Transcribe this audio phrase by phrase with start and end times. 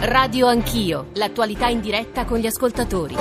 [0.00, 3.16] Radio Anch'io, l'attualità in diretta con gli ascoltatori.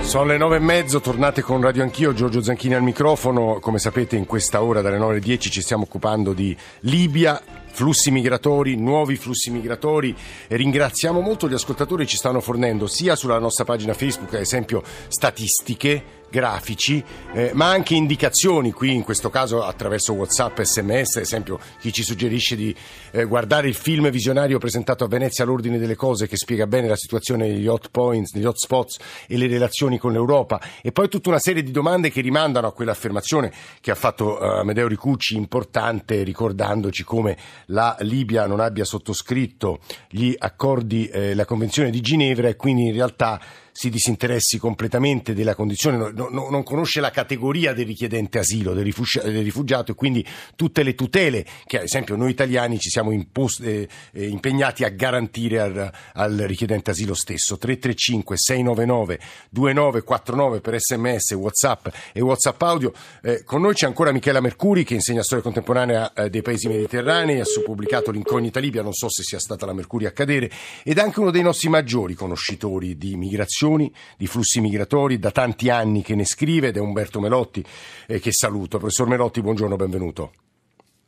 [0.00, 3.58] Sono le nove e mezzo, tornate con Radio Anch'io, Giorgio Zanchini al microfono.
[3.58, 8.10] Come sapete in questa ora dalle 9 alle 10 ci stiamo occupando di Libia, flussi
[8.10, 10.14] migratori, nuovi flussi migratori.
[10.46, 14.40] E ringraziamo molto gli ascoltatori che ci stanno fornendo sia sulla nostra pagina Facebook, ad
[14.40, 17.02] esempio, statistiche grafici,
[17.32, 22.02] eh, ma anche indicazioni, qui in questo caso attraverso WhatsApp, SMS, ad esempio chi ci
[22.02, 22.74] suggerisce di
[23.10, 26.96] eh, guardare il film visionario presentato a Venezia all'ordine delle cose che spiega bene la
[26.96, 30.60] situazione degli hot points, degli hot spots e le relazioni con l'Europa.
[30.82, 34.58] E poi tutta una serie di domande che rimandano a quell'affermazione che ha fatto uh,
[34.58, 41.90] Amedeo Ricucci importante ricordandoci come la Libia non abbia sottoscritto gli accordi, eh, la Convenzione
[41.90, 43.40] di Ginevra e quindi in realtà
[43.78, 48.82] si disinteressi completamente della condizione, no, no, non conosce la categoria del richiedente asilo, del,
[48.82, 53.12] rifugi- del, rifugiato e quindi tutte le tutele che ad esempio noi italiani ci siamo
[53.12, 57.56] impost- eh, eh, impegnati a garantire al, al, richiedente asilo stesso.
[57.56, 62.92] 335 699 2949 per sms, whatsapp e whatsapp audio.
[63.22, 67.38] Eh, con noi c'è ancora Michela Mercuri che insegna storia contemporanea eh, dei paesi mediterranei,
[67.38, 70.50] ha pubblicato l'incognita Libia, non so se sia stata la Mercuri a cadere,
[70.82, 75.68] ed anche uno dei nostri maggiori conoscitori di migrazione migrazioni, di flussi migratori, da tanti
[75.68, 77.64] anni che ne scrive ed è Umberto Melotti
[78.06, 78.78] eh, che saluto.
[78.78, 80.32] Professor Melotti, buongiorno, benvenuto.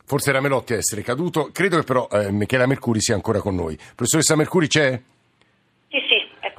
[0.04, 3.54] Forse era Melotti a essere caduto, credo che però eh, Michela Mercuri sia ancora con
[3.54, 3.76] noi.
[3.76, 5.00] Professoressa Mercuri c'è?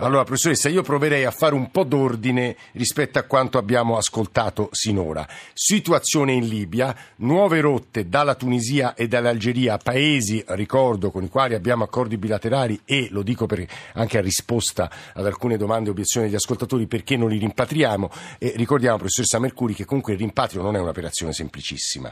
[0.04, 5.28] Allora, professoressa, io proverei a fare un po' d'ordine rispetto a quanto abbiamo ascoltato sinora.
[5.54, 11.84] Situazione in Libia, nuove rotte dalla Tunisia e dall'Algeria, paesi, ricordo, con i quali abbiamo
[11.84, 13.64] accordi bilaterali e, lo dico per,
[13.94, 18.10] anche a risposta ad alcune domande e obiezioni degli ascoltatori, perché non li rimpatriamo.
[18.40, 22.12] E ricordiamo, professoressa Mercuri, che comunque il rimpatrio non è un'operazione semplicissima.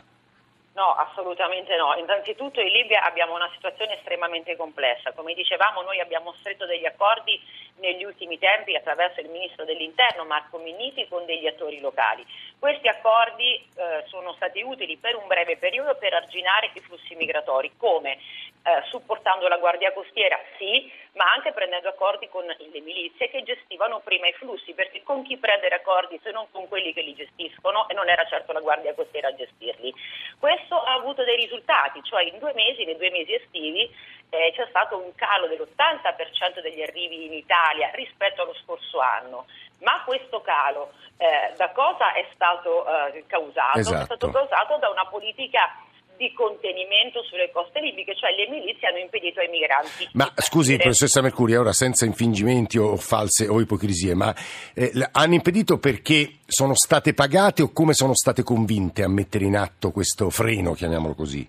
[0.79, 1.93] No, assolutamente no.
[1.99, 5.11] Innanzitutto in Libia abbiamo una situazione estremamente complessa.
[5.11, 7.35] Come dicevamo, noi abbiamo stretto degli accordi
[7.79, 12.25] negli ultimi tempi attraverso il Ministro dell'Interno Marco Minniti con degli attori locali.
[12.57, 17.71] Questi accordi eh, sono stati utili per un breve periodo per arginare i flussi migratori.
[17.77, 18.17] Come?
[18.61, 24.01] Eh, supportando la Guardia Costiera, sì, ma anche prendendo accordi con le milizie che gestivano
[24.03, 27.87] prima i flussi, perché con chi prendere accordi se non con quelli che li gestiscono
[27.87, 29.93] e non era certo la Guardia Costiera a gestirli.
[30.37, 33.89] Questo ha avuto dei risultati, cioè in due mesi, nei due mesi estivi,
[34.29, 39.45] eh, c'è stato un calo dell'80% degli arrivi in Italia rispetto allo scorso anno.
[39.79, 43.79] Ma questo calo eh, da cosa è stato eh, causato?
[43.79, 44.01] Esatto.
[44.01, 45.83] È stato causato da una politica
[46.19, 50.09] di contenimento sulle coste libiche, cioè le milizie hanno impedito ai migranti.
[50.13, 54.35] Ma scusi, professoressa Mercuri, ora senza infingimenti o false o ipocrisie, ma
[54.73, 59.55] eh, hanno impedito perché sono state pagate o come sono state convinte a mettere in
[59.55, 61.47] atto questo freno, chiamiamolo così?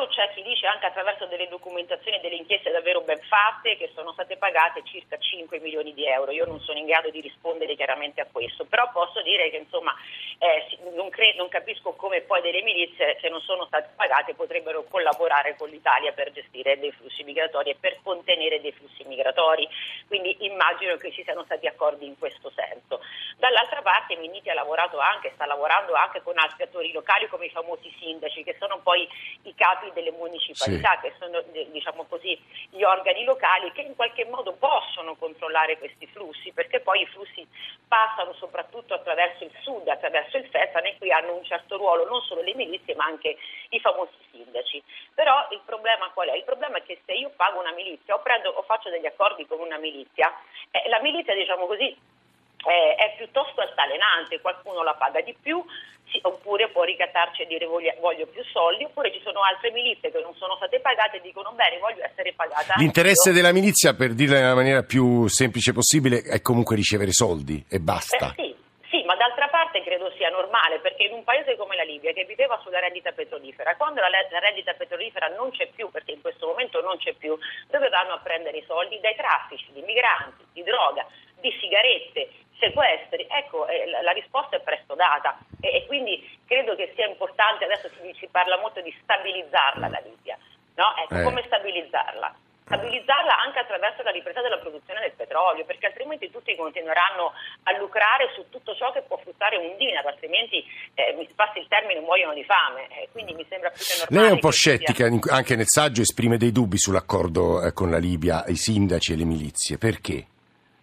[0.00, 3.90] Lato c'è chi dice anche attraverso delle documentazioni e delle inchieste davvero ben fatte che
[3.94, 6.32] sono state pagate circa 5 milioni di euro.
[6.32, 9.94] Io non sono in grado di rispondere chiaramente a questo, però posso dire che insomma
[10.38, 14.84] eh, non, cre- non, capisco come poi delle milizie se non sono state pagate potrebbero
[14.88, 19.68] collaborare con l'Italia per gestire dei flussi migratori e per contenere dei flussi migratori.
[20.06, 23.00] Quindi immagino che ci siano stati accordi in questo senso.
[23.36, 27.50] Dall'altra parte Minniti ha lavorato anche, sta lavorando anche con altri attori locali come i
[27.50, 29.06] famosi sindaci che sono poi
[29.42, 31.08] i capi delle municipalità, sì.
[31.08, 32.38] che sono diciamo così,
[32.70, 37.46] gli organi locali che in qualche modo possono controllare questi flussi, perché poi i flussi
[37.86, 42.20] passano soprattutto attraverso il sud, attraverso il Fezzan e qui hanno un certo ruolo non
[42.22, 43.36] solo le milizie ma anche
[43.70, 44.82] i famosi sindaci.
[45.14, 46.36] Però il problema qual è?
[46.36, 49.46] Il problema è che se io pago una milizia o, prendo, o faccio degli accordi
[49.46, 50.32] con una milizia,
[50.70, 52.18] eh, la milizia diciamo così
[52.64, 55.64] eh, è piuttosto altalenante, qualcuno la paga di più,
[56.10, 60.10] sì, oppure può ricattarci e dire voglio, voglio, più soldi, oppure ci sono altre milizie
[60.10, 62.74] che non sono state pagate e dicono bene, voglio essere pagata.
[62.76, 67.78] L'interesse della milizia, per dirla nella maniera più semplice possibile, è comunque ricevere soldi e
[67.78, 68.34] basta.
[68.36, 68.58] Eh, sì.
[68.90, 72.24] Sì, ma d'altra parte credo sia normale perché in un paese come la Libia che
[72.24, 76.48] viveva sulla rendita petrolifera, quando la, la rendita petrolifera non c'è più, perché in questo
[76.48, 78.98] momento non c'è più, dove vanno a prendere i soldi?
[78.98, 81.06] Dai traffici di migranti, di droga,
[81.40, 83.26] di sigarette, sequestri?
[83.28, 87.88] Ecco, eh, la, risposta è presto data e, e, quindi credo che sia importante, adesso
[88.00, 90.38] si, si parla molto di stabilizzarla la Libia,
[90.74, 90.94] no?
[90.96, 91.22] Ecco, eh.
[91.22, 92.34] come stabilizzarla?
[92.70, 97.32] Stabilizzarla anche attraverso la ripresa della produzione del petrolio, perché altrimenti tutti continueranno
[97.64, 100.64] a lucrare su tutto ciò che può fruttare un dinar, altrimenti
[100.94, 102.86] eh, mi passi il termine muoiono di fame.
[102.90, 104.20] Eh, quindi mi sembra più che normale.
[104.20, 105.34] Lei è un po' scettica, sia...
[105.34, 109.24] anche nel saggio esprime dei dubbi sull'accordo eh, con la Libia, i sindaci e le
[109.24, 109.76] milizie.
[109.76, 110.26] Perché?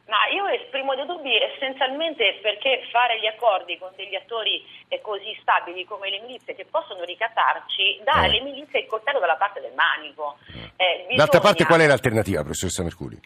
[0.08, 1.32] Ma io esprimo dei dubbi
[1.68, 6.66] essenzialmente perché fare gli accordi con degli attori eh, così stabili come le milizie che
[6.66, 10.38] possono ricattarci dà alle milizie il coltello dalla parte del manico.
[10.78, 11.18] Eh, bisogna...
[11.18, 13.20] D'altra parte qual è l'alternativa, professoressa Mercuri?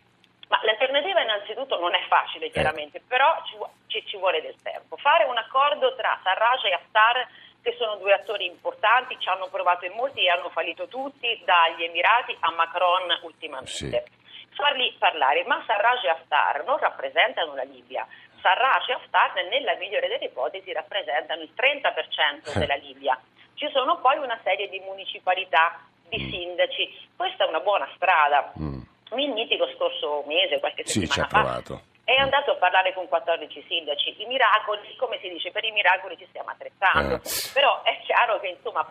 [0.49, 3.03] Ma l'alternativa innanzitutto non è facile chiaramente, eh.
[3.07, 3.55] però ci,
[3.87, 4.97] ci, ci, vuole del tempo.
[4.97, 7.27] Fare un accordo tra Sarraj e Haftar,
[7.61, 11.83] che sono due attori importanti, ci hanno provato in molti e hanno fallito tutti, dagli
[11.83, 13.71] Emirati a Macron ultimamente.
[13.71, 14.19] Sì.
[14.53, 18.05] Farli parlare, ma Sarraj e Haftar non rappresentano la Libia.
[18.41, 23.19] Sarraj e Haftar, nella migliore delle ipotesi, rappresentano il 30% della Libia.
[23.53, 25.79] Ci sono poi una serie di municipalità,
[26.09, 26.29] di mm.
[26.29, 27.09] sindaci.
[27.15, 28.51] Questa è una buona strada.
[28.59, 28.81] Mm.
[29.11, 34.21] Minniti lo scorso mese, qualche settimana sì, fa, è andato a parlare con 14 sindaci.
[34.21, 37.15] I miracoli, come si dice, per i miracoli ci stiamo attrezzando.
[37.15, 37.51] Eh.
[37.53, 38.83] Però è chiaro che insomma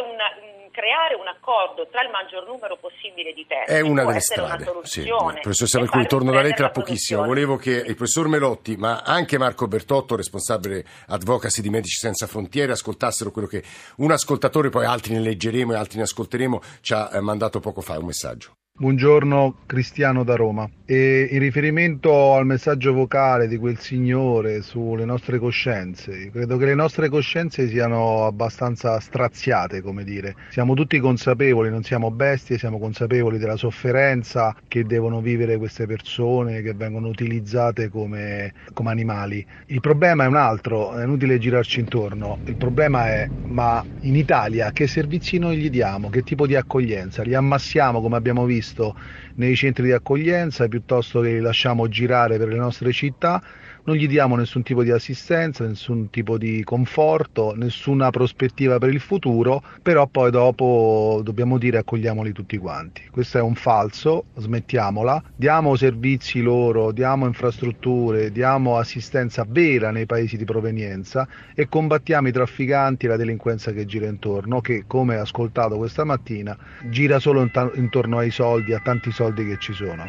[0.00, 0.24] una,
[0.70, 4.68] creare un accordo tra il maggior numero possibile di testi è una delle strade.
[4.68, 5.02] Una sì.
[5.04, 7.24] Professoressa Mercuri, torno da lei tra pochissimo.
[7.24, 12.72] Volevo che il professor Melotti, ma anche Marco Bertotto, responsabile advocacy di Medici Senza Frontiere,
[12.72, 13.62] ascoltassero quello che
[13.98, 17.80] un ascoltatore, poi altri ne leggeremo e altri ne ascolteremo, ci ha eh, mandato poco
[17.80, 18.56] fa un messaggio.
[18.76, 20.68] Buongiorno Cristiano da Roma.
[20.84, 26.74] E in riferimento al messaggio vocale di quel signore sulle nostre coscienze, credo che le
[26.74, 30.34] nostre coscienze siano abbastanza straziate, come dire.
[30.50, 36.60] Siamo tutti consapevoli, non siamo bestie, siamo consapevoli della sofferenza che devono vivere queste persone
[36.60, 39.46] che vengono utilizzate come, come animali.
[39.66, 42.40] Il problema è un altro, è inutile girarci intorno.
[42.46, 46.10] Il problema è, ma in Italia che servizi noi gli diamo?
[46.10, 47.22] Che tipo di accoglienza?
[47.22, 48.63] Li ammassiamo come abbiamo visto?
[48.64, 48.96] Visto
[49.34, 53.42] nei centri di accoglienza piuttosto che li lasciamo girare per le nostre città
[53.84, 59.00] non gli diamo nessun tipo di assistenza, nessun tipo di conforto, nessuna prospettiva per il
[59.00, 63.02] futuro, però poi dopo dobbiamo dire accogliamoli tutti quanti.
[63.10, 70.36] Questo è un falso, smettiamola, diamo servizi loro, diamo infrastrutture, diamo assistenza vera nei paesi
[70.36, 75.76] di provenienza e combattiamo i trafficanti e la delinquenza che gira intorno, che come ascoltato
[75.76, 76.56] questa mattina
[76.88, 80.04] gira solo intorno ai soldi, a tanti soldi che ci sono.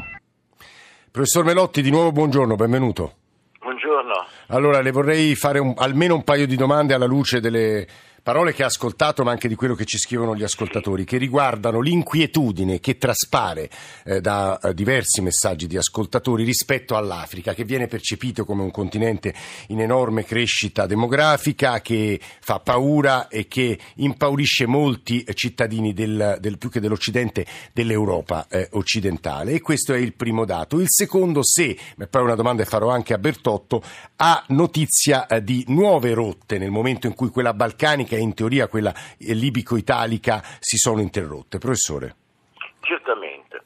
[1.11, 3.15] Professor Melotti, di nuovo buongiorno, benvenuto.
[4.47, 7.87] Allora, le vorrei fare un, almeno un paio di domande alla luce delle
[8.25, 11.79] parole che ha ascoltato, ma anche di quello che ci scrivono gli ascoltatori, che riguardano
[11.79, 13.69] l'inquietudine che traspare
[14.03, 19.31] eh, da eh, diversi messaggi di ascoltatori rispetto all'Africa, che viene percepito come un continente
[19.67, 26.71] in enorme crescita demografica, che fa paura e che impaurisce molti cittadini del, del, più
[26.71, 29.51] che dell'Occidente dell'Europa eh, occidentale.
[29.51, 30.79] E questo è il primo dato.
[30.79, 33.83] Il secondo, se, e poi una domanda farò anche a Bertotto,
[34.15, 38.67] ha notizia eh, di nuove rotte nel momento in cui quella balcanica e in teoria
[38.67, 41.57] quella libico-italica si sono interrotte.
[41.57, 42.15] Professore.
[42.81, 43.63] Certamente.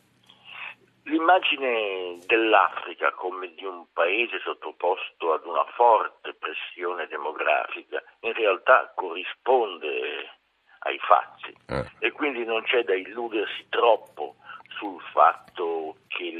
[1.03, 10.37] L'immagine dell'Africa come di un paese sottoposto ad una forte pressione demografica in realtà corrisponde
[10.79, 11.85] ai fatti eh.
[11.99, 14.35] e quindi non c'è da illudersi troppo
[14.77, 16.31] sul fatto che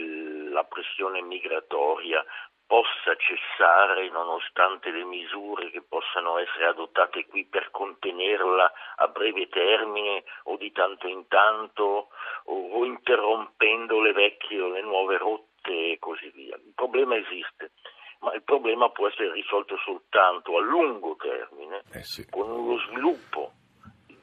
[0.51, 2.23] la pressione migratoria
[2.69, 10.23] possa cessare nonostante le misure che possano essere adottate qui per contenerla a breve termine
[10.43, 12.09] o di tanto in tanto
[12.43, 16.57] o, interrompendo le vecchie o le nuove rotte e così via.
[16.57, 17.71] Il problema esiste
[18.19, 22.29] ma il problema può essere risolto soltanto a lungo termine, eh sì.
[22.29, 23.53] con lo sviluppo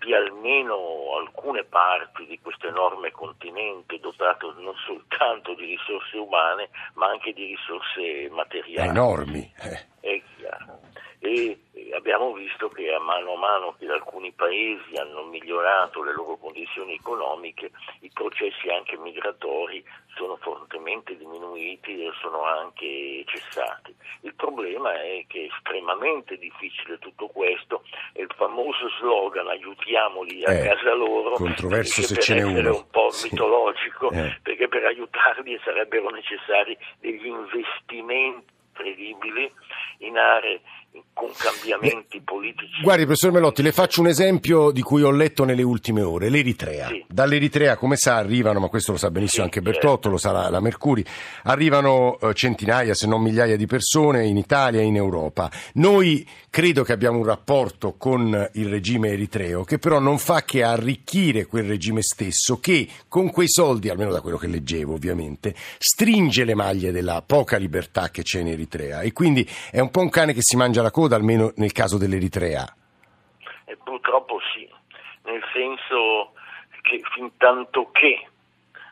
[0.06, 7.08] di almeno alcune parti di questo enorme continente dotato non soltanto di risorse umane ma
[7.08, 8.88] anche di risorse materiali.
[8.88, 9.52] Enormi.
[9.58, 9.86] Eh.
[9.98, 10.78] È chiaro.
[11.18, 11.58] E
[11.94, 16.94] abbiamo visto che a mano a mano che alcuni paesi hanno migliorato le loro condizioni
[16.94, 17.70] economiche,
[18.00, 23.94] i processi anche migratori sono fortemente diminuiti e sono anche cessati.
[24.22, 27.82] Il problema è che è estremamente difficile tutto questo
[28.12, 32.90] e il famoso slogan aiutiamoli a eh, casa loro controverso se ce n'è uno un
[32.90, 33.28] po' sì.
[33.30, 34.38] mitologico eh.
[34.42, 39.50] perché per aiutarli sarebbero necessari degli investimenti credibili
[39.98, 40.60] in aree
[41.12, 42.82] con cambiamenti politici.
[42.82, 46.88] Guardi, professor Melotti, le faccio un esempio di cui ho letto nelle ultime ore, l'Eritrea.
[46.88, 47.04] Sì.
[47.08, 50.08] Dall'Eritrea, come sa, arrivano, ma questo lo sa benissimo sì, anche Bertotto, certo.
[50.10, 51.04] lo sa la, la Mercuri,
[51.44, 55.50] arrivano eh, centinaia, se non migliaia di persone in Italia e in Europa.
[55.74, 56.26] Noi
[56.56, 61.44] credo che abbiamo un rapporto con il regime eritreo che però non fa che arricchire
[61.44, 66.54] quel regime stesso che con quei soldi, almeno da quello che leggevo ovviamente, stringe le
[66.54, 70.32] maglie della poca libertà che c'è in Eritrea e quindi è un po' un cane
[70.32, 72.64] che si mangia la coda, almeno nel caso dell'Eritrea.
[73.64, 74.68] E purtroppo sì,
[75.24, 76.32] nel senso
[76.82, 78.28] che fin tanto che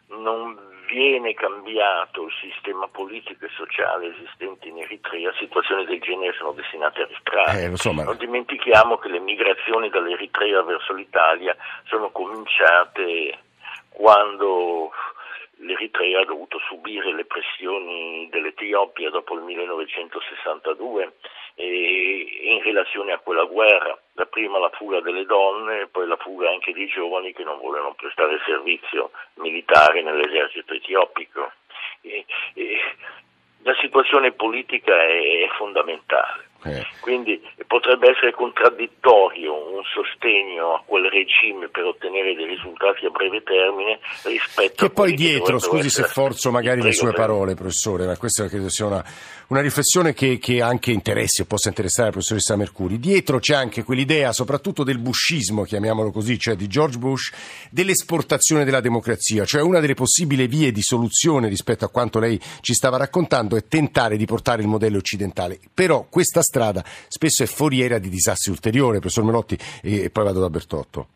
[0.09, 6.53] non viene cambiato il sistema politico e sociale esistente in Eritrea, situazioni del genere sono
[6.53, 7.63] destinate a ritrarre.
[7.65, 8.05] Eh, ma...
[8.05, 13.39] Non dimentichiamo che le migrazioni dall'Eritrea verso l'Italia sono cominciate
[13.89, 14.91] quando
[15.59, 21.13] l'Eritrea ha dovuto subire le pressioni dell'Etiopia dopo il 1962 e
[21.57, 26.87] in relazione a quella guerra, dapprima la fuga delle donne poi la fuga anche dei
[26.87, 31.53] giovani che non volevano prestare servizio militare nell'esercito etiopico.
[32.01, 32.79] E, e
[33.63, 36.53] la situazione politica è fondamentale.
[36.65, 36.87] Eh.
[37.01, 43.43] Quindi potrebbe essere contraddittorio un sostegno a quel regime per ottenere dei risultati a breve
[43.43, 48.17] termine rispetto che a poi dietro, scusi se forzo magari le sue parole, professore, ma
[48.17, 49.05] questa credo sia una,
[49.49, 52.99] una riflessione che, che, anche interessi o possa interessare la professoressa Mercuri.
[52.99, 58.81] Dietro c'è anche quell'idea, soprattutto del bushismo, chiamiamolo così, cioè di George Bush, dell'esportazione della
[58.81, 63.57] democrazia, cioè una delle possibili vie di soluzione rispetto a quanto lei ci stava raccontando
[63.57, 65.59] è tentare di portare il modello occidentale.
[65.73, 70.49] Però questa strada spesso è foriera di disastri ulteriori, professor Melotti, e poi vado da
[70.49, 71.09] Bertotto.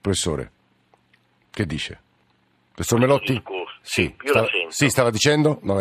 [0.00, 0.52] Professore,
[1.50, 2.00] che dice?
[2.72, 3.42] Professor Melotti?
[3.80, 5.58] Sì, stava, sì, stava dicendo?
[5.62, 5.74] No.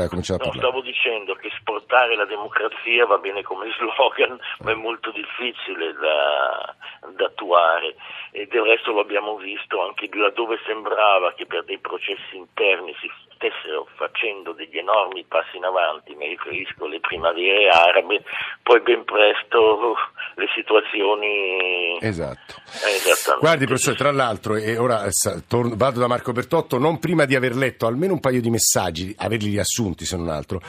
[0.54, 5.94] No, stavo dicendo che esportare la democrazia va bene come slogan, ma è molto difficile
[5.94, 6.76] da,
[7.16, 7.96] da attuare
[8.36, 13.10] e del resto lo abbiamo visto anche laddove sembrava che per dei processi interni si
[13.34, 18.24] stessero facendo degli enormi passi in avanti, mi riferisco alle primavere arabe,
[18.62, 19.96] poi ben presto
[20.36, 21.98] le situazioni...
[22.02, 22.56] Esatto.
[23.40, 25.08] Guardi professore, tra l'altro, e ora
[25.48, 29.16] torno, vado da Marco Bertotto, non prima di aver letto almeno un paio di messaggi,
[29.18, 30.60] averli riassunti se non altro,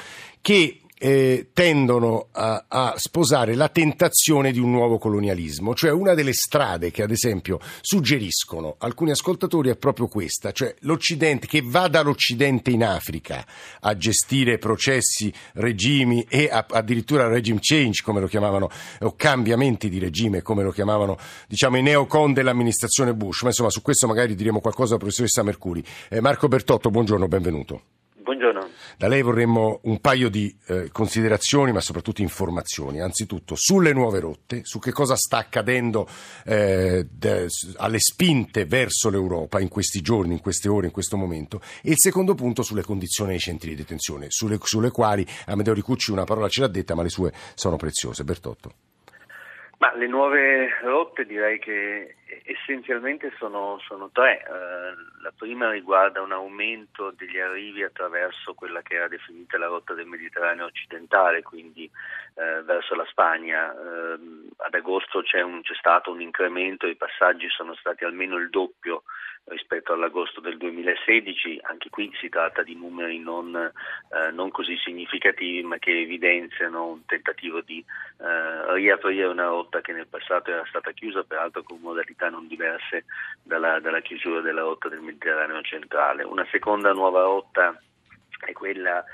[0.41, 6.33] che eh, tendono a, a, sposare la tentazione di un nuovo colonialismo, cioè una delle
[6.33, 12.71] strade che ad esempio suggeriscono alcuni ascoltatori è proprio questa, cioè l'Occidente che va dall'Occidente
[12.71, 13.45] in Africa
[13.81, 19.99] a gestire processi, regimi e a, addirittura regime change come lo chiamavano o cambiamenti di
[19.99, 24.61] regime come lo chiamavano diciamo i neocon dell'amministrazione Bush, ma insomma su questo magari diremo
[24.61, 25.85] qualcosa alla professoressa Mercuri.
[26.09, 27.83] Eh, Marco Bertotto, buongiorno, benvenuto.
[28.27, 28.69] Buongiorno.
[28.99, 33.01] Da lei vorremmo un paio di eh, considerazioni, ma soprattutto informazioni.
[33.01, 36.09] Anzitutto sulle nuove rotte, su che cosa sta accadendo
[36.45, 41.61] eh, de, alle spinte verso l'Europa in questi giorni, in queste ore, in questo momento.
[41.85, 46.11] E il secondo punto sulle condizioni dei centri di detenzione, sulle, sulle quali Amedeo Ricucci
[46.11, 48.25] una parola ce l'ha detta, ma le sue sono preziose.
[48.25, 48.86] Bertotto.
[49.79, 54.41] Ma le nuove rotte direi che essenzialmente sono, sono tre.
[54.41, 59.93] Eh, la prima riguarda un aumento degli arrivi attraverso quella che era definita la rotta
[59.93, 63.71] del Mediterraneo occidentale, quindi eh, verso la Spagna.
[63.71, 64.19] Eh,
[64.57, 69.03] ad agosto c'è, un, c'è stato un incremento, i passaggi sono stati almeno il doppio
[69.47, 75.63] rispetto all'agosto del 2016, anche qui si tratta di numeri non, eh, non così significativi
[75.63, 77.85] ma che evidenziano un tentativo di
[78.19, 83.05] eh, riaprire una rotta che nel passato era stata chiusa, peraltro con modalità non diverse
[83.43, 86.25] dalla, dalla chiusura della rotta del Mediterraneo centrale.
[86.25, 87.81] Una seconda nuova rotta
[88.45, 89.05] è quella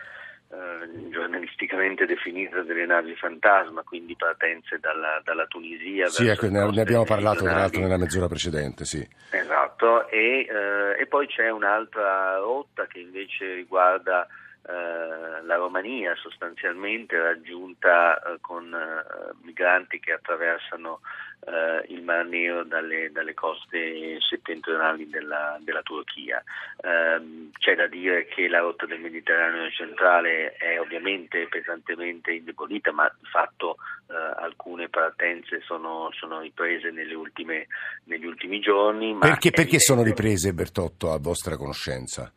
[0.52, 6.08] eh, giornalisticamente definita delle navi fantasma, quindi partenze dalla, dalla Tunisia.
[6.08, 9.06] Sì, ecco, ne, ne abbiamo parlato tra l'altro nella mezz'ora precedente, sì.
[9.30, 14.26] Esatto, e, eh, e poi c'è un'altra rotta che invece riguarda
[14.64, 21.00] eh, la Romania sostanzialmente raggiunta eh, con eh, migranti che attraversano
[21.40, 26.44] eh, il Mar Nero dalle, dalle coste settentrionali della, della Turchia.
[26.80, 33.12] Ehm, c'è da dire che la rotta del Mediterraneo centrale è ovviamente pesantemente indebolita, ma
[33.18, 33.78] di fatto
[34.12, 37.66] alcune partenze sono, sono riprese ultime,
[38.04, 39.16] negli ultimi giorni.
[39.18, 42.30] perché, perché sono riprese, Bertotto, a vostra conoscenza?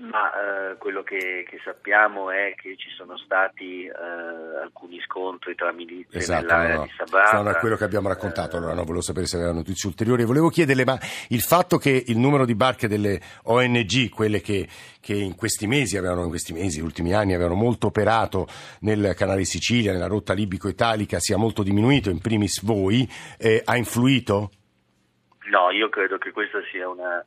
[0.00, 5.72] Ma eh, quello che, che, sappiamo è che ci sono stati eh, alcuni scontri tra
[5.72, 6.86] milizie esatto, nell'area no, no.
[6.86, 7.42] di Sabratha.
[7.42, 10.24] No, quello che abbiamo raccontato, allora no, volevo sapere se aveva notizie ulteriori.
[10.24, 14.66] Volevo chiederle, ma il fatto che il numero di barche delle ONG, quelle che,
[15.00, 18.46] che in questi mesi, avevano, in questi mesi, ultimi anni, avevano molto operato
[18.80, 23.06] nel canale Sicilia, nella rotta libico-italica, sia molto diminuito, in primis voi,
[23.38, 24.50] eh, ha influito?
[25.50, 27.24] No, io credo che questa sia una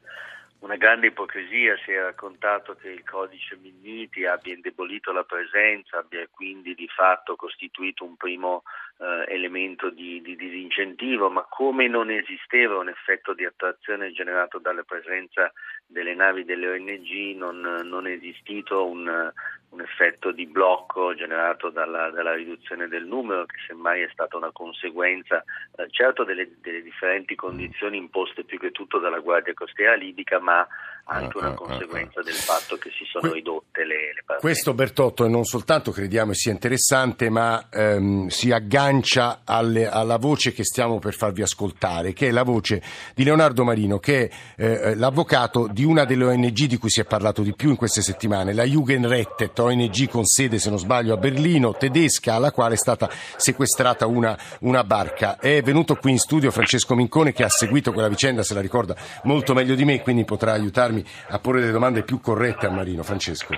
[0.64, 6.26] una grande ipocrisia, si è raccontato che il codice Minniti abbia indebolito la presenza, abbia
[6.32, 8.64] quindi di fatto costituito un primo
[9.04, 14.84] eh, elemento di, di, disincentivo, ma come non esisteva un effetto di attrazione generato dalla
[14.84, 15.52] presenza
[15.86, 19.32] delle navi delle ONG, non, non è esistito un,
[19.70, 24.52] un, effetto di blocco generato dalla, dalla, riduzione del numero, che semmai è stata una
[24.52, 25.44] conseguenza
[25.76, 30.66] eh, certo delle, delle, differenti condizioni imposte più che tutto dalla Guardia Costiera libica, ma
[31.06, 34.40] anche una conseguenza del fatto che si sono ridotte le, le partenze.
[34.40, 40.64] Questo Bertotto non soltanto crediamo sia interessante, ma ehm, si aggancia alle, alla voce che
[40.64, 42.82] stiamo per farvi ascoltare, che è la voce
[43.14, 47.06] di Leonardo Marino, che è eh, l'avvocato di una delle ONG di cui si è
[47.06, 51.18] parlato di più in queste settimane, la Jugendrettet, ONG con sede, se non sbaglio, a
[51.18, 55.38] Berlino, tedesca, alla quale è stata sequestrata una, una barca.
[55.38, 58.96] È venuto qui in studio Francesco Mincone che ha seguito quella vicenda, se la ricorda
[59.24, 60.93] molto meglio di me, quindi potrà aiutarmi
[61.30, 63.04] a porre le domande più corrette a Marino.
[63.04, 63.54] Francesco.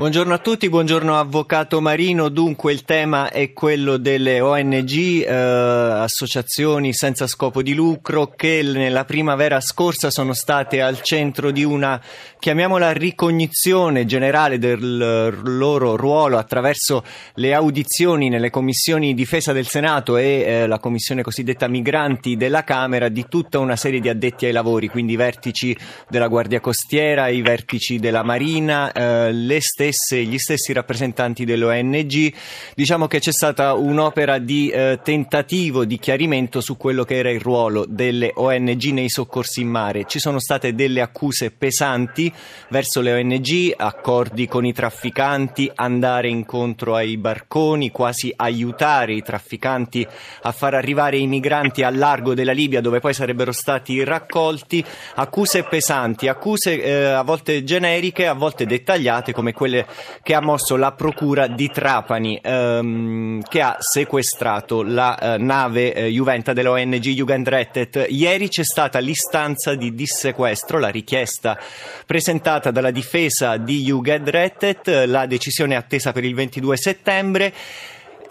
[0.00, 2.30] Buongiorno a tutti, buongiorno Avvocato Marino.
[2.30, 9.04] Dunque il tema è quello delle ONG, eh, associazioni senza scopo di lucro, che nella
[9.04, 12.00] primavera scorsa sono state al centro di una,
[12.38, 17.04] chiamiamola, ricognizione generale del loro ruolo attraverso
[17.34, 23.10] le audizioni nelle commissioni difesa del Senato e eh, la commissione cosiddetta migranti della Camera
[23.10, 25.76] di tutta una serie di addetti ai lavori, quindi i vertici
[26.08, 31.64] della Guardia Costiera, i vertici della Marina, eh, le stesse stesse, gli stessi rappresentanti delle
[31.64, 32.32] ONG.
[32.74, 37.40] Diciamo che c'è stata un'opera di eh, tentativo di chiarimento su quello che era il
[37.40, 40.04] ruolo delle ONG nei soccorsi in mare.
[40.06, 42.32] Ci sono state delle accuse pesanti
[42.68, 50.06] verso le ONG, accordi con i trafficanti, andare incontro ai barconi, quasi aiutare i trafficanti
[50.42, 54.84] a far arrivare i migranti al largo della Libia dove poi sarebbero stati raccolti.
[55.16, 59.79] Accuse pesanti, accuse eh, a volte generiche, a volte dettagliate come quelle
[60.22, 66.06] che ha mosso la procura di Trapani ehm, che ha sequestrato la eh, nave eh,
[66.08, 68.06] Juventa dell'ONG Jugendrettet.
[68.08, 71.58] Ieri c'è stata l'istanza di dissequestro, la richiesta
[72.06, 77.52] presentata dalla difesa di Jugendrettet, la decisione è attesa per il 22 settembre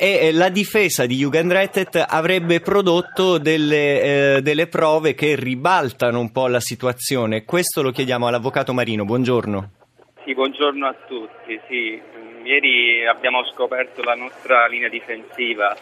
[0.02, 6.48] e la difesa di Jugendrettet avrebbe prodotto delle, eh, delle, prove che ribaltano un po'
[6.48, 7.44] la situazione.
[7.44, 9.04] Questo lo chiediamo all'avvocato Marino.
[9.04, 9.79] Buongiorno.
[10.30, 11.60] Sì, buongiorno a tutti.
[11.66, 12.00] Sì,
[12.44, 15.76] ieri abbiamo scoperto la nostra linea difensiva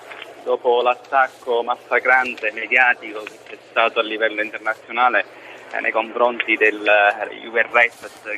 [0.46, 5.26] dopo l'attacco massacrante mediatico che c'è stato a livello internazionale
[5.74, 7.68] eh, nei confronti del eh, Juve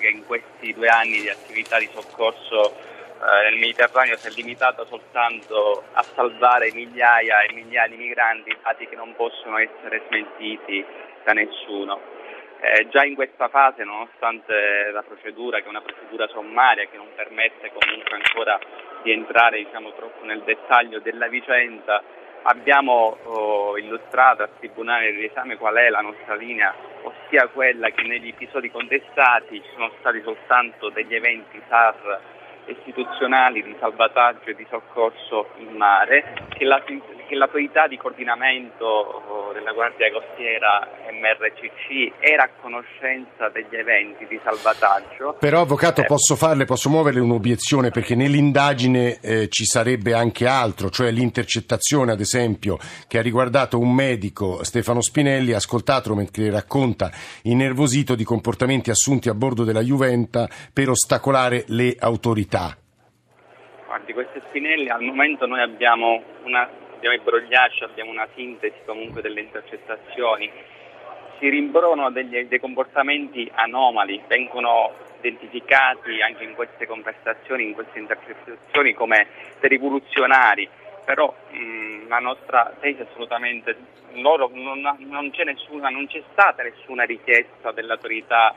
[0.01, 4.84] che in questi due anni di attività di soccorso eh, nel Mediterraneo si è limitata
[4.86, 10.84] soltanto a salvare migliaia e migliaia di migranti, dati che non possono essere smentiti
[11.24, 12.17] da nessuno.
[12.62, 17.08] Eh, già in questa fase, nonostante la procedura, che è una procedura sommaria che non
[17.15, 18.60] permette comunque ancora
[19.02, 22.04] di entrare diciamo, troppo nel dettaglio della vicenda,
[22.43, 28.04] abbiamo oh, illustrato al Tribunale di esame qual è la nostra linea, ossia quella che
[28.04, 32.19] negli episodi contestati ci sono stati soltanto degli eventi SAR
[32.65, 36.82] istituzionali di salvataggio e di soccorso in mare, che, la,
[37.30, 44.39] che l'autorità di coordinamento oh, della Guardia Costiera MRCC era a conoscenza degli eventi di
[44.44, 45.38] salvataggio.
[45.39, 50.89] Però, Avvocato, eh, posso farle, posso muoverle un'obiezione perché nell'indagine eh, ci sarebbe anche altro,
[50.89, 57.12] cioè l'intercettazione, ad esempio, che ha riguardato un medico, Stefano Spinelli, ascoltatelo mentre racconta
[57.44, 62.76] innervosito di comportamenti assunti a bordo della Juventa per ostacolare le autorità.
[63.86, 69.21] Guardi, queste spinelli al momento noi abbiamo, una, abbiamo i brogliacci, abbiamo una sintesi comunque
[69.21, 70.51] delle intercettazioni,
[71.39, 71.49] si
[72.12, 79.27] degli, dei comportamenti anomali, vengono identificati anche in queste conversazioni, in queste intercettazioni come
[79.62, 80.67] rivoluzionari,
[81.05, 83.77] però mh, la nostra tesi è assolutamente
[84.15, 88.53] loro non, non, c'è nessuna, non c'è stata nessuna richiesta dell'autorità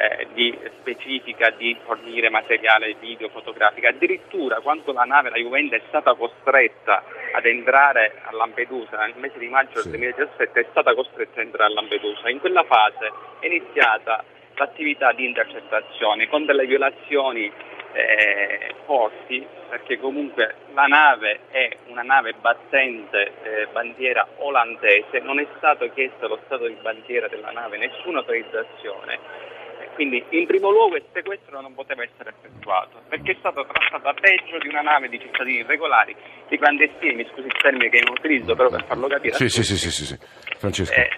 [0.00, 3.86] eh, di specifica di fornire materiale video, fotografico.
[3.86, 9.38] Addirittura quando la nave, la Juventus, è stata costretta ad entrare a Lampedusa nel mese
[9.38, 12.30] di maggio del 2017, è stata costretta ad entrare a Lampedusa.
[12.30, 17.52] In quella fase è iniziata l'attività di intercettazione con delle violazioni
[17.92, 25.46] eh, forti perché comunque la nave è una nave battente eh, bandiera olandese, non è
[25.56, 29.58] stato chiesto allo stato di bandiera della nave nessuna autorizzazione
[29.94, 34.58] quindi in primo luogo il sequestro non poteva essere effettuato perché è stato trattato peggio
[34.58, 36.14] di una nave di cittadini irregolari,
[36.48, 39.34] di clandestini, mi scusi il termine che non utilizzo però per farlo capire.
[39.34, 40.18] Sì, sì, sì, sì, sì, sì.
[40.56, 40.92] Francesco.
[40.92, 41.08] Eh,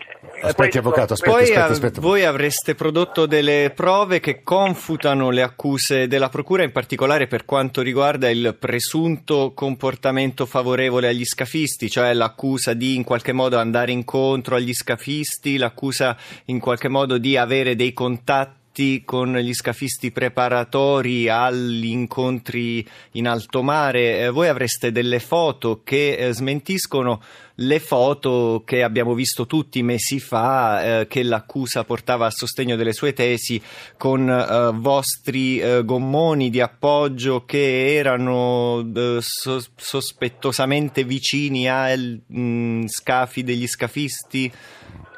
[0.42, 2.00] aspetti avvocato, aspetta, poi aspetta, aspetta.
[2.00, 7.82] Voi avreste prodotto delle prove che confutano le accuse della Procura, in particolare per quanto
[7.82, 14.56] riguarda il presunto comportamento favorevole agli scafisti, cioè l'accusa di in qualche modo andare incontro
[14.56, 21.28] agli scafisti, l'accusa in qualche modo di avere dei contatti fatti con gli scafisti preparatori
[21.28, 24.20] agli incontri in alto mare.
[24.20, 27.20] Eh, voi avreste delle foto che eh, smentiscono
[27.56, 32.94] le foto che abbiamo visto tutti mesi fa eh, che l'accusa portava a sostegno delle
[32.94, 33.60] sue tesi
[33.98, 42.86] con eh, vostri eh, gommoni di appoggio che erano eh, so- sospettosamente vicini ai mm,
[42.86, 44.50] scafi degli scafisti.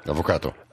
[0.02, 0.63] L'avvocato.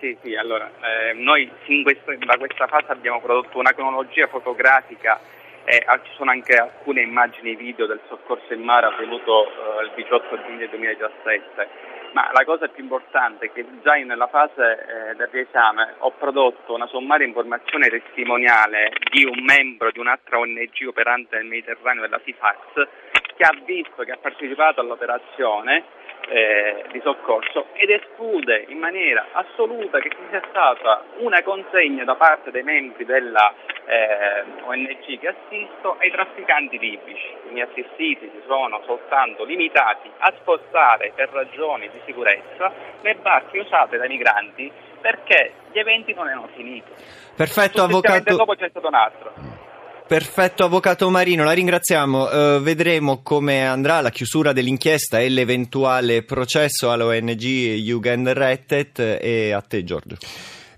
[0.00, 1.50] Sì, sì, allora eh, noi
[1.82, 5.18] questa, da questa fase abbiamo prodotto una cronologia fotografica
[5.64, 9.92] e ah, ci sono anche alcune immagini video del soccorso in mare avvenuto eh, il
[9.96, 11.68] 18 giugno 2017,
[12.12, 16.74] ma la cosa più importante è che già nella fase eh, del riesame ho prodotto
[16.74, 22.88] una sommaria informazione testimoniale di un membro di un'altra ONG operante nel Mediterraneo della SIFAX
[23.36, 25.84] che ha visto, che ha partecipato all'operazione
[26.28, 32.14] eh, di soccorso ed esclude in maniera assoluta che ci sia stata una consegna da
[32.14, 33.52] parte dei membri della
[33.86, 37.26] eh, ONG che assisto ai trafficanti libici.
[37.48, 43.58] I miei assistiti si sono soltanto limitati a spostare per ragioni di sicurezza le barche
[43.58, 46.90] usate dai migranti perché gli eventi non erano finiti.
[47.36, 48.36] Perfetto, avvocato.
[48.36, 49.47] Dopo c'è stato un altro.
[50.08, 52.56] Perfetto, avvocato Marino, la ringraziamo.
[52.56, 59.84] Uh, vedremo come andrà la chiusura dell'inchiesta e l'eventuale processo all'ONG Jugendrettet e a te
[59.84, 60.16] Giorgio.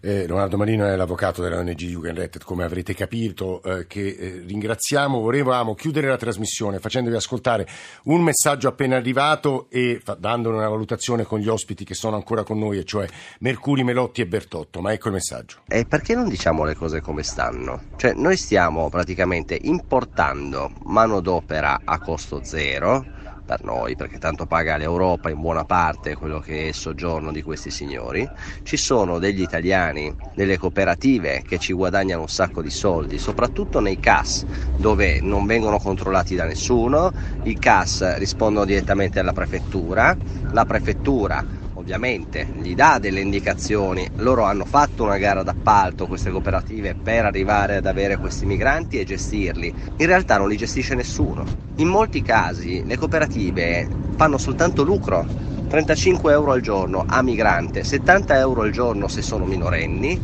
[0.03, 5.21] Eh, Leonardo Marino è l'avvocato della ONG Jugendrettet, come avrete capito, eh, che eh, ringraziamo.
[5.21, 7.69] Volevamo chiudere la trasmissione facendovi ascoltare
[8.05, 12.45] un messaggio appena arrivato e fa, dandone una valutazione con gli ospiti che sono ancora
[12.45, 13.07] con noi, e cioè
[13.41, 14.81] Mercuri, Melotti e Bertotto.
[14.81, 15.59] Ma ecco il messaggio.
[15.69, 17.83] E perché non diciamo le cose come stanno?
[17.97, 23.19] Cioè, noi stiamo praticamente importando manodopera a costo zero
[23.51, 27.43] per noi, perché tanto paga l'Europa in buona parte quello che è il soggiorno di
[27.43, 28.29] questi signori.
[28.63, 33.99] Ci sono degli italiani, delle cooperative che ci guadagnano un sacco di soldi, soprattutto nei
[33.99, 34.45] CAS,
[34.77, 37.11] dove non vengono controllati da nessuno,
[37.43, 40.17] i CAS rispondono direttamente alla prefettura,
[40.53, 41.45] la prefettura
[41.91, 47.77] ovviamente gli dà delle indicazioni, loro hanno fatto una gara d'appalto queste cooperative per arrivare
[47.77, 51.45] ad avere questi migranti e gestirli, in realtà non li gestisce nessuno.
[51.79, 55.27] In molti casi le cooperative fanno soltanto lucro,
[55.69, 60.17] 35 euro al giorno a migrante, 70 euro al giorno se sono minorenni,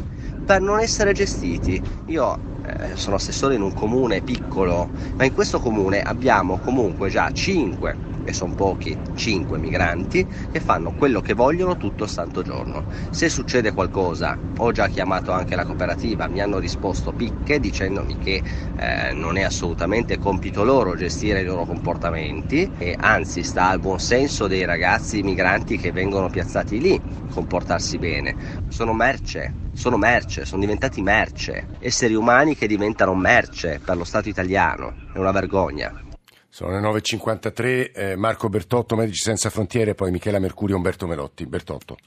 [0.45, 1.83] per non essere gestiti.
[2.07, 7.29] Io eh, sono assessore in un comune piccolo, ma in questo comune abbiamo comunque già
[7.29, 12.85] 5 e sono pochi, 5 migranti che fanno quello che vogliono tutto il santo giorno.
[13.11, 18.43] Se succede qualcosa, ho già chiamato anche la cooperativa, mi hanno risposto picche dicendomi che
[18.77, 24.01] eh, non è assolutamente compito loro gestire i loro comportamenti e anzi sta al buon
[24.01, 28.35] senso dei ragazzi migranti che vengono piazzati lì comportarsi bene.
[28.69, 34.29] Sono merce, sono merce, sono diventati merce, esseri umani che diventano merce per lo Stato
[34.29, 34.95] italiano.
[35.13, 35.93] È una vergogna.
[36.57, 41.45] Sono le 9.53, eh, Marco Bertotto, Medici Senza Frontiere, poi Michela Mercurio, Umberto Melotti.
[41.45, 41.99] Bertotto.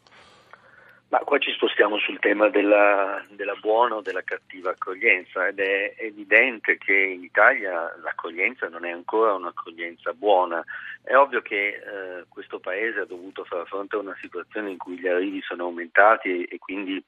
[1.10, 5.94] Ma qua ci spostiamo sul tema della, della buona o della cattiva accoglienza ed è
[6.00, 10.66] evidente che in Italia l'accoglienza non è ancora un'accoglienza buona.
[11.04, 14.98] È ovvio che eh, questo Paese ha dovuto far fronte a una situazione in cui
[14.98, 17.00] gli arrivi sono aumentati e, e quindi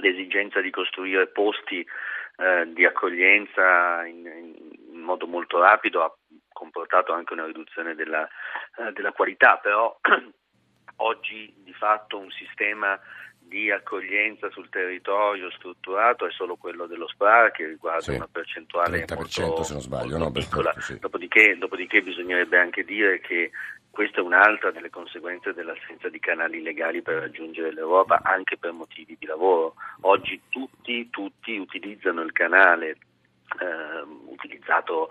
[0.00, 1.84] l'esigenza di costruire posti
[2.36, 4.24] eh, di accoglienza in,
[4.90, 6.10] in modo molto rapido ha
[6.52, 8.26] comportato anche una riduzione della,
[8.78, 9.98] eh, della qualità, però
[10.96, 12.98] oggi di fatto un sistema
[13.52, 19.04] di accoglienza sul territorio strutturato è solo quello dello SPRAR che riguarda sì, una percentuale
[19.14, 20.72] molto, se non sbaglio, no, piccola.
[20.78, 20.98] Sì.
[20.98, 23.50] Dopodiché, dopodiché, bisognerebbe anche dire che
[23.90, 29.16] questa è un'altra delle conseguenze dell'assenza di canali legali per raggiungere l'Europa anche per motivi
[29.18, 29.74] di lavoro.
[30.02, 32.96] Oggi tutti, tutti utilizzano il canale
[34.26, 35.08] utilizzato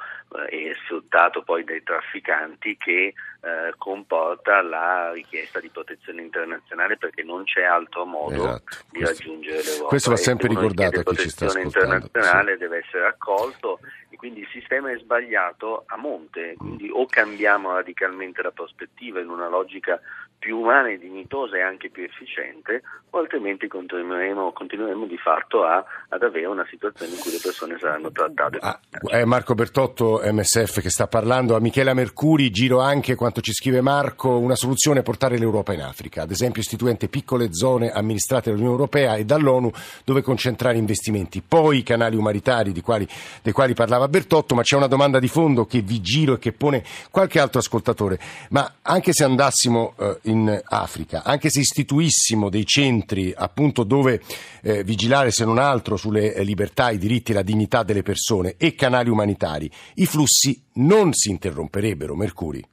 [0.49, 7.23] eh, e sfruttato poi dai trafficanti che eh, comporta la richiesta di protezione internazionale perché
[7.23, 9.87] non c'è altro modo esatto, di questo, raggiungere l'Europa.
[9.87, 11.79] Questo va sempre ricordato a chi ci sta ascoltando.
[11.79, 12.57] La protezione internazionale sì.
[12.59, 18.41] deve essere accolto e quindi il sistema è sbagliato a monte, quindi o cambiamo radicalmente
[18.41, 19.99] la prospettiva in una logica
[20.41, 25.85] più umana e dignitosa e anche più efficiente, o altrimenti continueremo, continueremo di fatto a,
[26.09, 28.57] ad avere una situazione in cui le persone saranno trattate.
[28.59, 31.55] Ah, è Marco Bertotto, MSF, che sta parlando.
[31.55, 35.83] A Michela Mercuri giro anche quanto ci scrive Marco, una soluzione è portare l'Europa in
[35.83, 39.71] Africa, ad esempio istituente piccole zone amministrate dall'Unione Europea e dall'ONU
[40.03, 41.43] dove concentrare investimenti.
[41.47, 43.07] Poi i canali umanitari quali,
[43.43, 46.51] dei quali parlava Bertotto, ma c'è una domanda di fondo che vi giro e che
[46.51, 48.17] pone qualche altro ascoltatore.
[48.49, 54.21] Ma anche se andassimo eh, in Africa, anche se istituissimo dei centri appunto dove
[54.61, 58.55] eh, vigilare se non altro sulle eh, libertà, i diritti e la dignità delle persone
[58.57, 62.63] e canali umanitari, i flussi non si interromperebbero, Mercuri.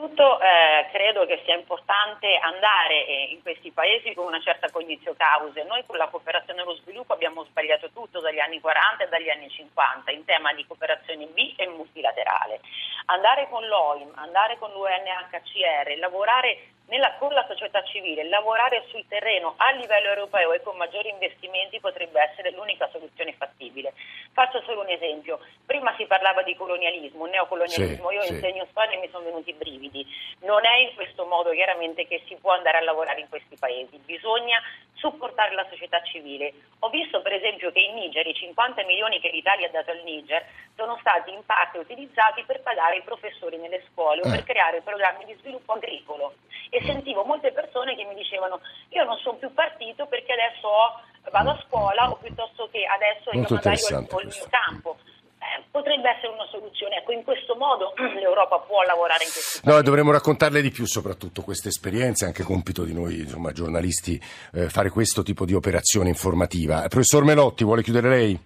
[0.00, 5.14] Tutto eh, credo che sia importante andare eh, in questi paesi con una certa cognizio
[5.14, 5.62] cause.
[5.64, 9.50] Noi con la cooperazione allo sviluppo abbiamo sbagliato tutto dagli anni 40 e dagli anni
[9.50, 12.62] 50 in tema di cooperazione B e multilaterale.
[13.12, 16.58] Andare con l'OIM, andare con l'UNHCR, lavorare
[16.90, 21.80] nella, con la società civile, lavorare sul terreno a livello europeo e con maggiori investimenti
[21.80, 23.94] potrebbe essere l'unica soluzione fattibile.
[24.32, 25.38] Faccio solo un esempio.
[25.64, 28.08] Prima si parlava di colonialismo, neocolonialismo.
[28.08, 28.32] Sì, Io sì.
[28.34, 30.04] insegno storia e mi sono venuti i brividi.
[30.40, 33.96] Non è in questo modo chiaramente che si può andare a lavorare in questi paesi.
[34.04, 34.60] Bisogna
[34.94, 36.52] supportare la società civile.
[36.80, 40.02] Ho visto per esempio che in Niger i 50 milioni che l'Italia ha dato al
[40.02, 44.44] Niger sono stati in parte utilizzati per pagare i professori nelle scuole o per eh.
[44.44, 46.34] creare programmi di sviluppo agricolo
[46.80, 51.00] e sentivo molte persone che mi dicevano io non sono più partito perché adesso ho,
[51.30, 54.96] vado a scuola o piuttosto che adesso io magari ho, ho il mio campo
[55.40, 56.96] eh, potrebbe essere una soluzione.
[56.96, 61.42] Ecco, in questo modo l'Europa può lavorare in questi No, dovremmo raccontarle di più soprattutto
[61.42, 64.20] queste esperienze, anche compito di noi insomma, giornalisti
[64.52, 66.86] eh, fare questo tipo di operazione informativa.
[66.88, 68.38] Professor Melotti, vuole chiudere lei?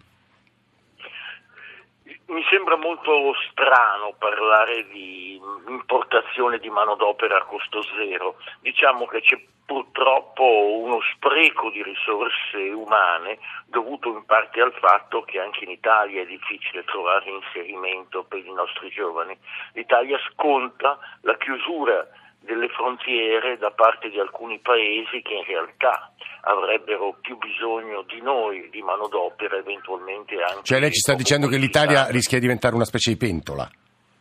[2.26, 8.36] Mi sembra molto strano parlare di importazione di manodopera a costo zero.
[8.60, 15.40] Diciamo che c'è purtroppo uno spreco di risorse umane dovuto in parte al fatto che
[15.40, 19.36] anche in Italia è difficile trovare inserimento per i nostri giovani.
[19.72, 22.06] L'Italia sconta la chiusura
[22.40, 26.12] delle frontiere da parte di alcuni paesi che in realtà
[26.44, 30.62] avrebbero più bisogno di noi, di manodopera, eventualmente anche.
[30.64, 33.68] Cioè lei ci sta dicendo che l'Italia rischia di diventare una specie di pentola?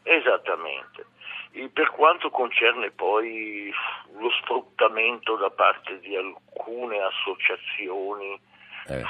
[0.04, 1.06] Esattamente.
[1.72, 3.72] Per quanto concerne poi
[4.18, 8.40] lo sfruttamento da parte di alcune associazioni
[8.88, 9.04] eh.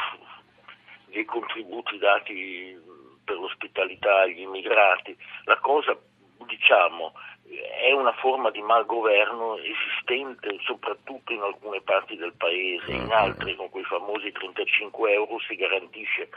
[1.06, 2.78] dei contributi dati
[3.24, 5.98] per l'ospitalità agli immigrati, la cosa
[6.46, 7.14] diciamo
[7.60, 13.70] è una forma di malgoverno esistente soprattutto in alcune parti del paese, in altre con
[13.70, 16.30] quei famosi 35 euro si garantisce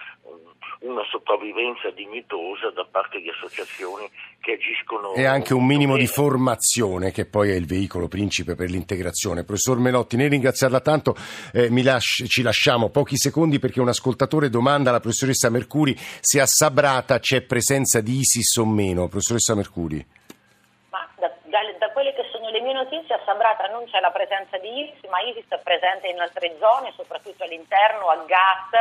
[0.81, 4.09] una sopravvivenza dignitosa da parte di associazioni
[4.41, 5.15] che agiscono.
[5.15, 6.05] E anche un minimo bene.
[6.05, 9.45] di formazione che poi è il veicolo principe per l'integrazione.
[9.45, 11.17] Professor Melotti, nel ringraziarla tanto
[11.53, 16.47] eh, lasci, ci lasciamo pochi secondi perché un ascoltatore domanda alla professoressa Mercuri se a
[16.47, 19.09] Sabrata c'è presenza di ISIS o meno.
[19.09, 20.16] Professoressa Mercuri
[22.57, 26.09] le mie notizie a Sabrata non c'è la presenza di ISIS, ma ISIS è presente
[26.09, 28.73] in altre zone, soprattutto all'interno, a Gat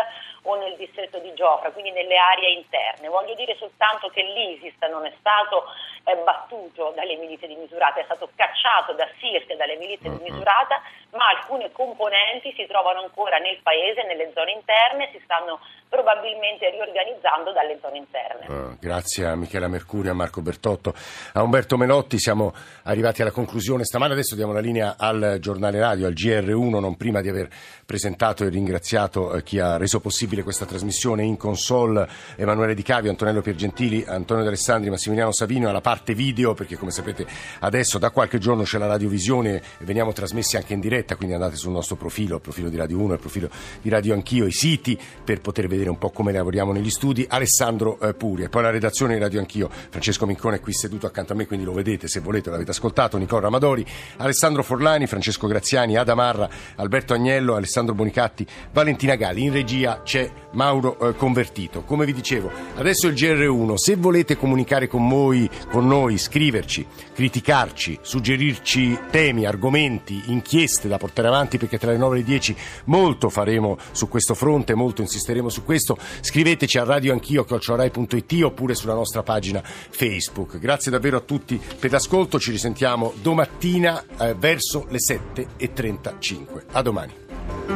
[0.44, 3.10] o nel distretto di Giofra, quindi nelle aree interne.
[3.10, 5.66] Voglio dire soltanto che l'ISIS non è stato
[6.06, 10.80] eh, battuto dalle milizie di Misurata, è stato cacciato da Sirte dalle milizie di Misurata,
[11.12, 15.60] ma alcune componenti si trovano ancora nel paese, nelle zone interne, si stanno
[15.90, 18.46] probabilmente riorganizzando dalle zone interne.
[18.48, 20.94] Uh, grazie a Michela Mercurio, a Marco Bertotto,
[21.34, 22.20] a Umberto Melotti.
[22.20, 23.64] Siamo arrivati alla conclusione.
[23.84, 27.50] Stamane adesso diamo la linea al giornale radio, al GR1, non prima di aver
[27.86, 33.12] presentato e ringraziato eh, chi ha reso possibile questa trasmissione in console, Emanuele Di Cavio,
[33.12, 37.28] Antonello Piergentili, Antonio D'Alessandri, Massimiliano Savino alla parte video, perché come sapete
[37.60, 41.56] adesso da qualche giorno c'è la radiovisione e veniamo trasmessi anche in diretta, quindi andate
[41.58, 43.50] sul nostro profilo, il profilo di Radio 1, il profilo
[43.82, 48.00] di Radio Anch'io, i siti per poter vedere un po' come lavoriamo negli studi, Alessandro
[48.00, 51.34] eh, Puri e poi la redazione di Radio Anch'io, Francesco Mincone è qui seduto accanto
[51.34, 53.86] a me, quindi lo vedete se volete, l'avete ascoltato, Nicola Ramadori,
[54.18, 59.44] Alessandro Forlani, Francesco Graziani, Ada Marra, Alberto Agnello, Alessandro Bonicatti, Valentina Galli.
[59.44, 61.84] In regia c'è Mauro eh, Convertito.
[61.84, 68.00] Come vi dicevo, adesso il GR1, se volete comunicare con noi, con noi, scriverci, criticarci,
[68.02, 73.30] suggerirci temi, argomenti, inchieste da portare avanti perché tra le 9 e le 10 molto
[73.30, 79.62] faremo su questo fronte, molto insisteremo su questo, scriveteci a radioanchio.it oppure sulla nostra pagina
[79.64, 80.58] Facebook.
[80.60, 86.64] Grazie davvero a tutti per l'ascolto, ci risentiamo domattina eh, verso le 7.35.
[86.72, 87.25] A domani.
[87.48, 87.75] Thank you.